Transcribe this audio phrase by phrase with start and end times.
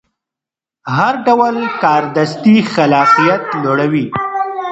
[0.97, 4.05] هر ډول کاردستي خلاقیت لوړوي.